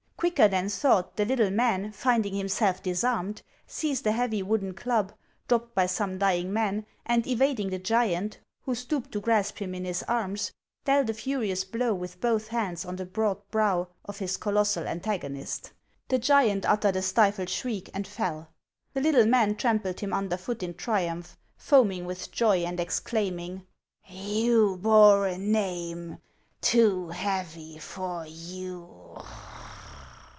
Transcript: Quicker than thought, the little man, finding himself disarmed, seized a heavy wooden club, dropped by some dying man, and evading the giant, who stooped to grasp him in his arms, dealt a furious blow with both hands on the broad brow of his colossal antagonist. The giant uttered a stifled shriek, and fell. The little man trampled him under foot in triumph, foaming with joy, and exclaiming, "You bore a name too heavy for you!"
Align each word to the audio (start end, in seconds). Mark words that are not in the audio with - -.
Quicker 0.21 0.47
than 0.47 0.69
thought, 0.69 1.15
the 1.17 1.25
little 1.25 1.49
man, 1.49 1.91
finding 1.91 2.35
himself 2.35 2.83
disarmed, 2.83 3.41
seized 3.65 4.05
a 4.05 4.11
heavy 4.11 4.43
wooden 4.43 4.71
club, 4.71 5.11
dropped 5.47 5.73
by 5.73 5.87
some 5.87 6.19
dying 6.19 6.53
man, 6.53 6.85
and 7.07 7.25
evading 7.25 7.71
the 7.71 7.79
giant, 7.79 8.39
who 8.61 8.75
stooped 8.75 9.11
to 9.13 9.19
grasp 9.19 9.57
him 9.57 9.73
in 9.73 9.83
his 9.83 10.03
arms, 10.03 10.51
dealt 10.85 11.09
a 11.09 11.13
furious 11.15 11.63
blow 11.63 11.91
with 11.95 12.21
both 12.21 12.49
hands 12.49 12.85
on 12.85 12.97
the 12.97 13.05
broad 13.07 13.39
brow 13.49 13.87
of 14.05 14.19
his 14.19 14.37
colossal 14.37 14.85
antagonist. 14.87 15.71
The 16.07 16.19
giant 16.19 16.69
uttered 16.69 16.97
a 16.97 17.01
stifled 17.01 17.49
shriek, 17.49 17.89
and 17.91 18.05
fell. 18.05 18.49
The 18.93 19.01
little 19.01 19.25
man 19.25 19.55
trampled 19.55 20.01
him 20.01 20.13
under 20.13 20.37
foot 20.37 20.61
in 20.61 20.75
triumph, 20.75 21.35
foaming 21.57 22.05
with 22.05 22.29
joy, 22.31 22.57
and 22.59 22.79
exclaiming, 22.79 23.65
"You 24.07 24.77
bore 24.77 25.25
a 25.25 25.39
name 25.39 26.19
too 26.61 27.09
heavy 27.09 27.79
for 27.79 28.27
you!" 28.27 29.17